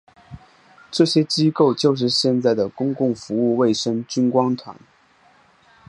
[0.89, 3.09] 这机构就是现在的公共
[3.55, 4.75] 卫生服务军官团。